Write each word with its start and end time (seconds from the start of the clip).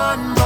one 0.00 0.39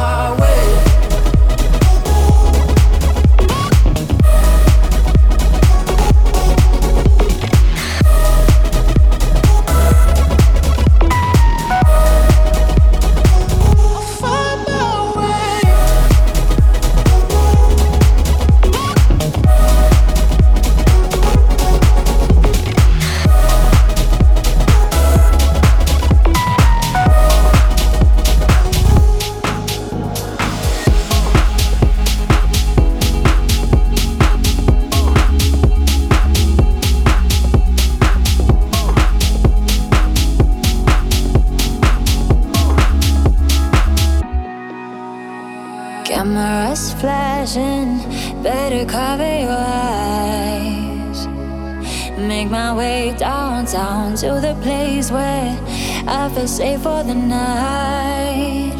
safe 56.54 56.82
for 56.82 57.02
the 57.02 57.14
night. 57.14 58.78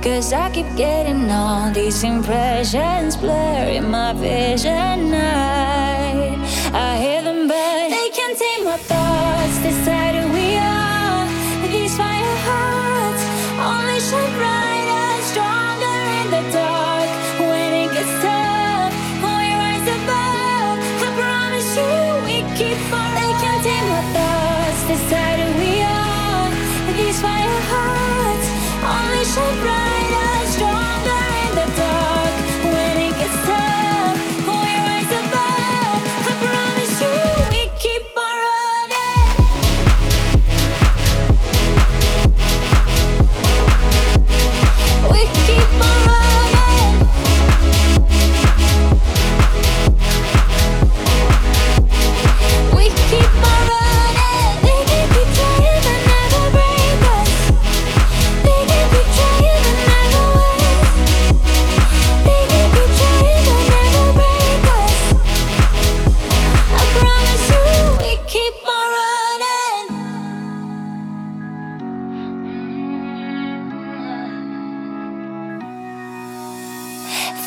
Cause 0.00 0.32
I 0.32 0.48
keep 0.50 0.68
getting 0.76 1.28
all 1.28 1.72
these 1.72 2.04
impressions 2.04 3.16
blur 3.16 3.70
in 3.78 3.90
my 3.90 4.12
vision. 4.12 5.12
I, 5.12 6.38
I 6.72 6.98
hear 7.02 7.22
them, 7.22 7.48
but 7.48 7.88
they 7.94 8.10
can't 8.14 8.38
take 8.38 8.62
my 8.64 8.76
thoughts. 8.76 9.58
Decide 9.58 10.14
who 10.14 10.32
we 10.32 10.56
are. 10.56 11.26
These 11.66 11.96
fire 11.96 12.36
hearts 12.46 13.22
only 13.70 13.98
shine 14.08 14.32
brighter, 14.38 14.75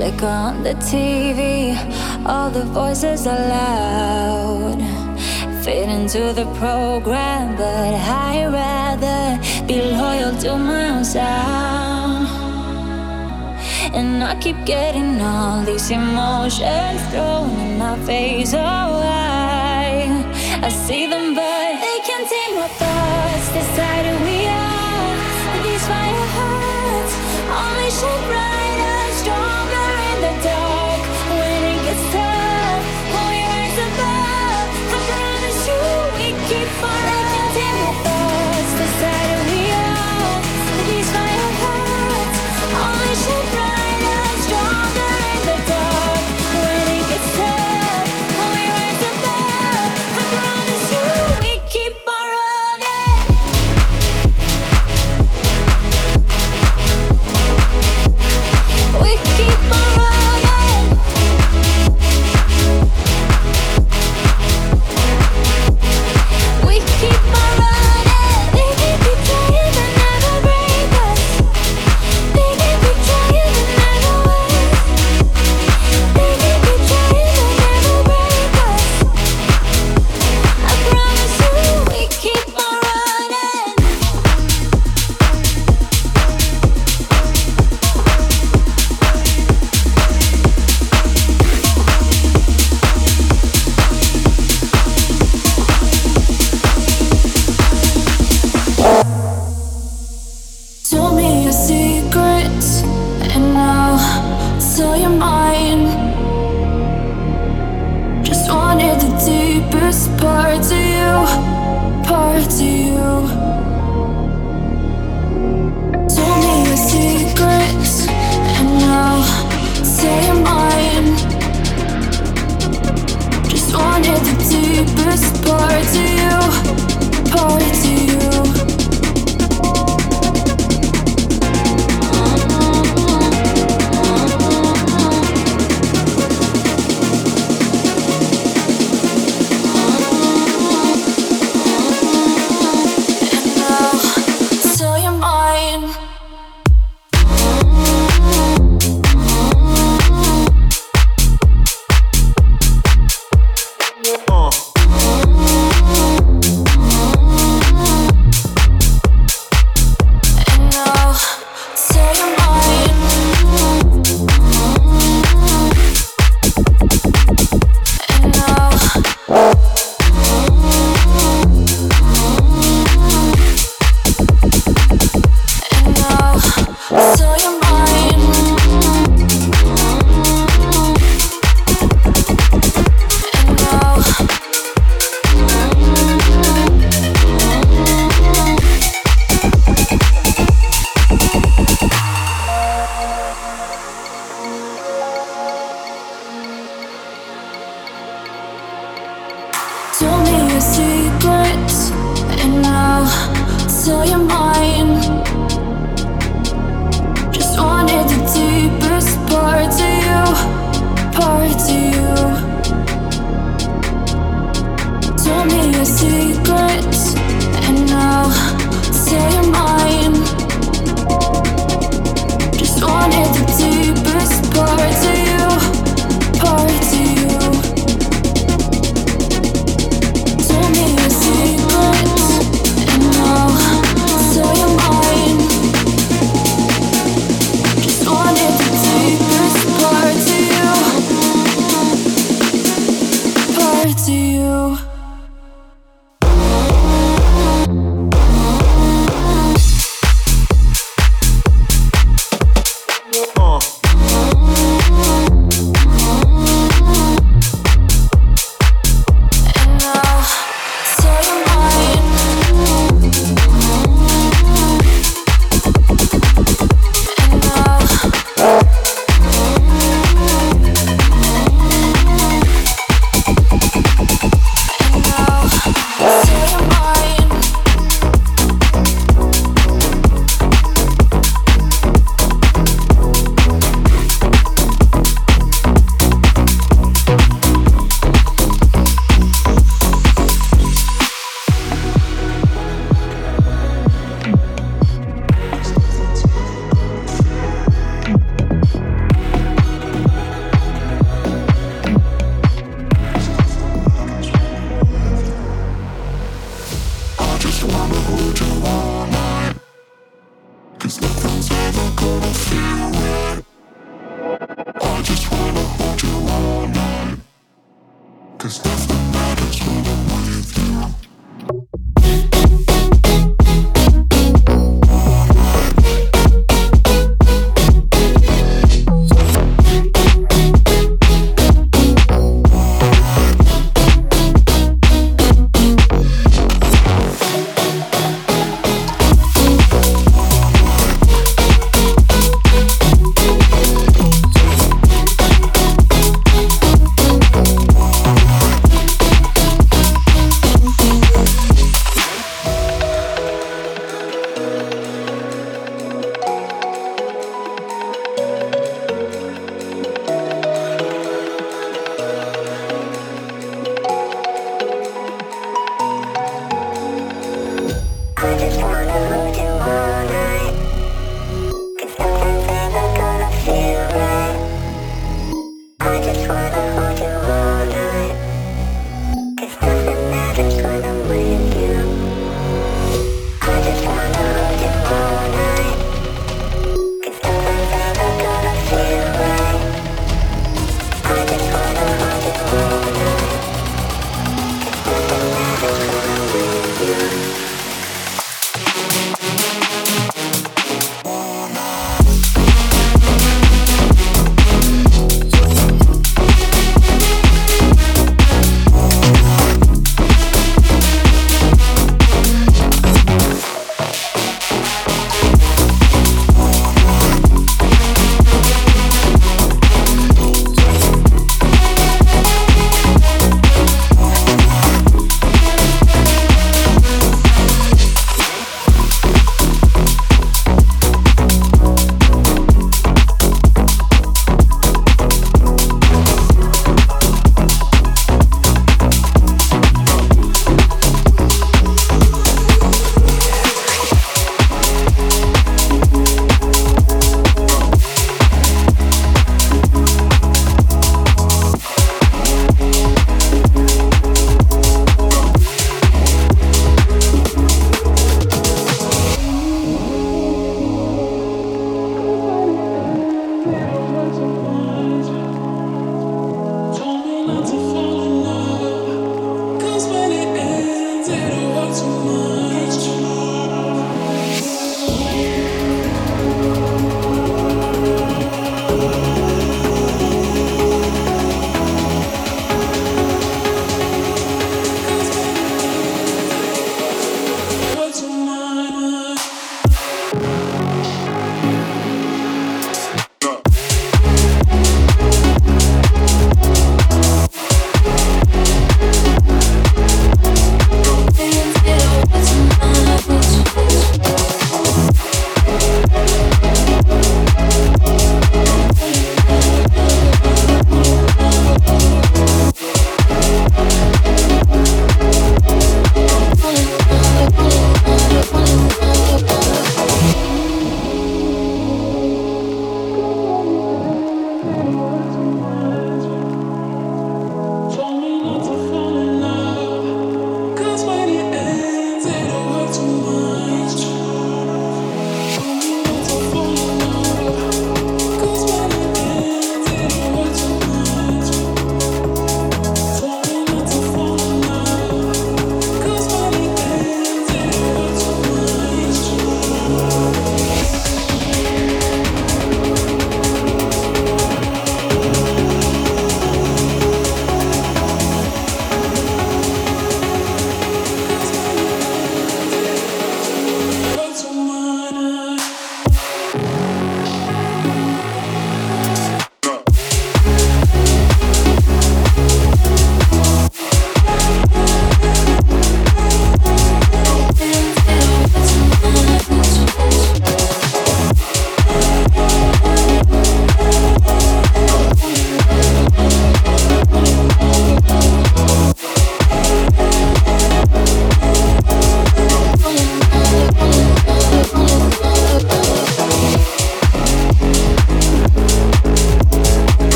Flicker 0.00 0.24
on 0.24 0.62
the 0.62 0.72
TV, 0.90 1.76
all 2.24 2.48
the 2.48 2.64
voices 2.64 3.26
are 3.26 3.36
loud. 3.36 4.80
Fit 5.62 5.90
into 5.90 6.32
the 6.32 6.46
program, 6.56 7.54
but 7.54 7.92
I'd 7.94 8.48
rather 8.50 9.66
be 9.66 9.82
loyal 9.82 10.34
to 10.40 10.56
my 10.56 10.88
own 10.88 11.04
sound. 11.04 12.28
And 13.94 14.24
I 14.24 14.40
keep 14.40 14.64
getting 14.64 15.20
all 15.20 15.62
these 15.64 15.90
emotions 15.90 17.02
thrown 17.10 17.50
in 17.60 17.76
my 17.76 17.98
face. 18.06 18.54
Oh, 18.54 19.02
I, 19.04 20.24
I 20.62 20.70
see 20.70 21.08
them, 21.08 21.34
but 21.34 21.49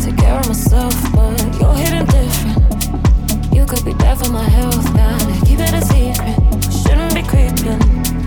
take 0.00 0.16
care 0.16 0.38
of 0.38 0.46
myself, 0.48 0.94
but 1.12 1.60
you're 1.60 1.74
hidden 1.74 2.06
different. 2.06 3.54
You 3.54 3.66
could 3.66 3.84
be 3.84 3.92
bad 3.92 4.18
for 4.18 4.30
my 4.30 4.44
health, 4.44 4.84
gotta 4.94 5.46
keep 5.46 5.58
it 5.58 5.74
a 5.74 5.82
secret. 5.82 6.72
Shouldn't 6.72 7.14
be 7.14 7.22
creeping. 7.22 8.19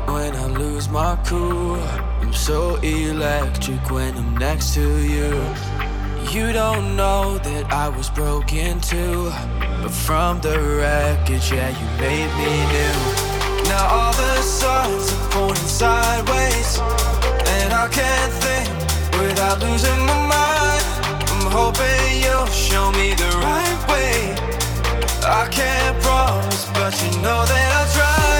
it 0.00 0.10
when 0.10 0.34
I 0.36 0.46
lose 0.46 0.88
my 0.88 1.16
cool. 1.26 1.76
I'm 2.20 2.32
so 2.32 2.76
electric 2.76 3.90
when 3.90 4.16
I'm 4.16 4.36
next 4.36 4.74
to 4.74 4.98
you. 4.98 5.32
You 6.30 6.52
don't 6.52 6.96
know 6.96 7.38
that 7.38 7.72
I 7.72 7.88
was 7.88 8.10
broken 8.10 8.80
too. 8.80 9.32
But 9.82 9.90
from 9.90 10.40
the 10.40 10.58
wreckage, 10.60 11.52
yeah, 11.52 11.70
you 11.78 11.86
made 11.98 12.30
me 12.40 12.52
new. 12.74 12.98
Now 13.68 13.86
all 13.96 14.12
the 14.12 14.42
signs 14.42 15.12
are 15.12 15.30
pointing 15.30 15.70
sideways. 15.82 16.78
And 17.56 17.72
I 17.72 17.88
can't 17.88 18.32
think 18.44 18.68
without 19.20 19.60
losing 19.60 20.00
my 20.06 20.20
mind. 20.34 20.84
I'm 21.32 21.46
hoping 21.58 22.22
you'll 22.22 22.46
show 22.46 22.90
me 22.92 23.14
the 23.14 23.30
right 23.46 23.80
way. 23.92 24.34
I 25.22 25.48
can't 25.50 25.96
promise, 26.02 26.66
but 26.74 26.92
you 27.02 27.10
know 27.22 27.44
that 27.46 27.68
I'll 27.78 27.92
try. 27.94 28.39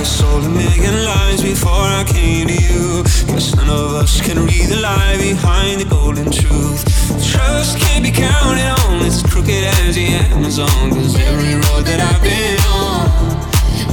a 0.00 0.48
million 0.48 1.04
lies 1.04 1.42
before 1.42 1.72
I 1.72 2.04
came 2.06 2.46
to 2.46 2.54
you. 2.54 3.02
Cause 3.26 3.54
none 3.56 3.68
of 3.68 3.94
us 3.94 4.20
can 4.20 4.38
read 4.46 4.68
the 4.68 4.76
lie 4.80 5.16
behind 5.18 5.80
the 5.80 5.86
golden 5.86 6.30
truth. 6.30 6.84
Trust 7.26 7.78
can't 7.78 8.04
be 8.04 8.12
counted 8.12 8.68
on, 8.78 9.04
it's 9.04 9.22
crooked 9.22 9.64
as 9.64 9.96
the 9.96 10.06
Amazon. 10.30 10.90
Cause 10.90 11.18
every 11.18 11.54
road 11.54 11.84
that 11.86 11.98
I've 12.00 12.22
been 12.22 12.60
on 12.78 13.10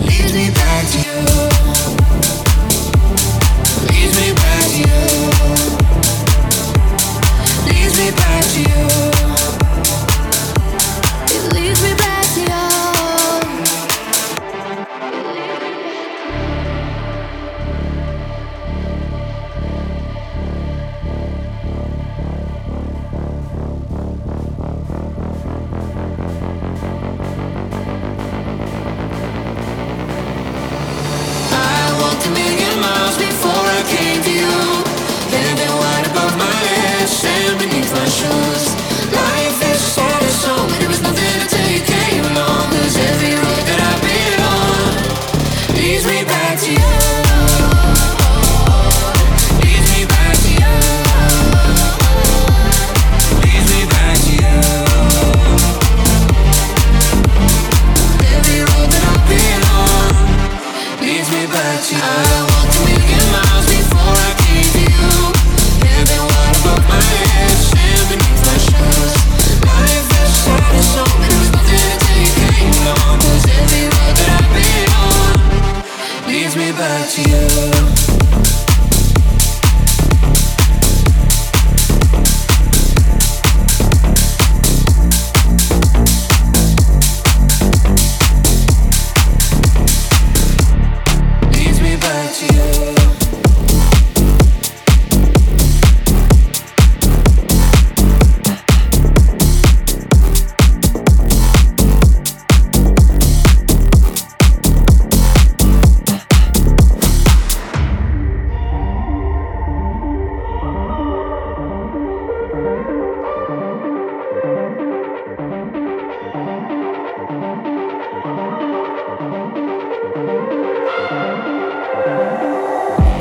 leads 0.05 0.33
me 0.33 0.51
back 0.53 0.85
to 0.93 0.97
you. 1.07 1.21
Leads 3.89 4.15
me 4.21 4.33
back 4.41 4.63
to 4.73 4.77
you. 4.85 5.01
Leads 7.67 7.97
me 7.97 8.11
back 8.11 8.43
to 8.53 8.59
you. 8.59 8.75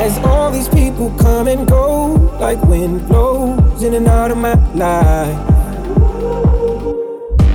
As 0.04 0.18
all 0.18 0.50
these 0.50 0.68
people 0.68 1.08
come 1.18 1.48
and 1.48 1.66
go, 1.66 2.12
like 2.38 2.62
wind 2.64 3.08
blows 3.08 3.82
in 3.82 3.94
and 3.94 4.06
out 4.06 4.30
of 4.30 4.36
my 4.36 4.52
life. 4.74 5.46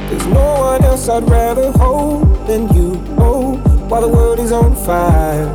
There's 0.10 0.26
no 0.26 0.56
one 0.58 0.84
else 0.84 1.08
I'd 1.10 1.30
rather 1.30 1.72
hold 1.74 2.24
than 2.48 2.68
you, 2.74 3.00
oh, 3.20 3.58
while 3.88 4.02
the 4.02 4.08
world 4.08 4.40
is 4.40 4.52
on 4.52 4.76
fire. 4.76 5.46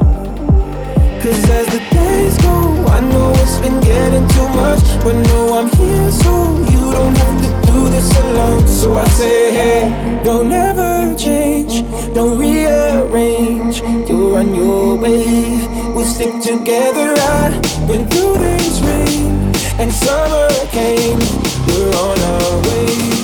Cause 1.20 1.51
as 1.51 1.66
the 1.66 1.82
days 1.90 2.38
go, 2.38 2.86
I 2.86 3.01
know 3.01 3.32
it's 3.42 3.59
been 3.59 3.80
getting 3.80 4.28
too 4.28 4.49
much, 4.51 4.84
but 5.03 5.16
no, 5.16 5.59
I'm 5.59 5.68
here 5.76 6.11
so 6.12 6.63
don't 6.95 7.16
have 7.16 7.38
to 7.42 7.72
do 7.72 7.88
this 7.88 8.09
alone. 8.22 8.66
So 8.68 8.95
I 8.95 9.07
say, 9.18 9.53
hey, 9.59 10.20
don't 10.22 10.53
ever 10.53 11.14
change, 11.16 11.82
don't 12.14 12.38
rearrange. 12.38 13.80
You're 14.09 14.38
on 14.38 14.55
your 14.55 14.97
way, 14.97 15.26
we'll 15.95 16.07
stick 16.07 16.34
together. 16.40 17.09
I've 17.18 17.61
been 17.88 18.07
through 18.09 18.38
this 18.38 18.80
rain 18.88 19.32
and 19.80 19.90
summer 19.92 20.49
came. 20.70 21.18
We're 21.66 21.95
on 22.07 22.18
our 22.32 22.62
way. 22.66 23.23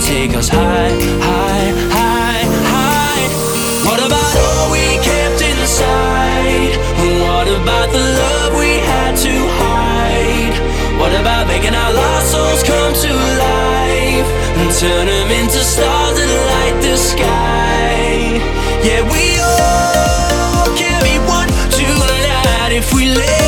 take 0.00 0.34
us 0.34 0.48
high, 0.48 0.96
high, 1.20 1.70
high, 1.92 2.46
high. 2.72 3.26
What 3.84 4.00
about 4.00 4.34
all 4.46 4.72
we 4.72 4.96
kept 5.04 5.40
inside? 5.42 6.72
What 7.20 7.48
about 7.48 7.92
the 7.92 8.00
love 8.00 8.52
we 8.58 8.80
had 8.80 9.16
to 9.16 9.34
hide? 9.60 10.56
What 10.98 11.12
about 11.20 11.46
making 11.48 11.74
our 11.74 11.92
lost 11.92 12.32
souls 12.32 12.62
come 12.62 12.94
to 12.94 13.12
life 13.12 14.28
and 14.60 14.68
turn 14.80 15.06
them 15.06 15.30
into 15.30 15.60
stars 15.60 16.16
that 16.16 16.30
light 16.50 16.76
the 16.80 16.96
sky? 16.96 18.40
Yeah, 18.86 19.02
we 19.04 19.36
all 19.40 20.64
can 20.76 20.98
be 21.04 21.16
one 21.28 21.48
tonight 21.68 22.72
if 22.72 22.92
we 22.94 23.04
live. 23.06 23.39